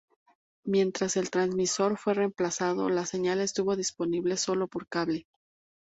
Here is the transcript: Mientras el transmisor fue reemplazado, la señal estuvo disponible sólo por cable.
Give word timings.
Mientras 0.65 1.15
el 1.15 1.29
transmisor 1.29 1.95
fue 1.95 2.15
reemplazado, 2.15 2.89
la 2.89 3.05
señal 3.05 3.39
estuvo 3.39 3.75
disponible 3.75 4.35
sólo 4.35 4.67
por 4.67 4.87
cable. 4.87 5.27